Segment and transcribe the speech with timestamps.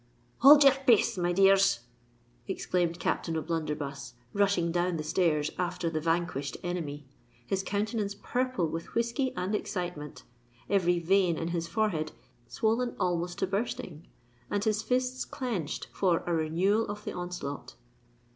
[0.39, 1.15] "Hold your pace!
[1.15, 1.81] my dears,"
[2.47, 9.31] exclaimed Captain O'Blunderbuss, rushing down the stairs after the vanquished enemy,—his countenance purple with whiskey
[9.35, 12.13] and excitement—every vein in his forehead
[12.47, 17.75] swollen almost to bursting—and his fists clenched for a renewal of the onslaught.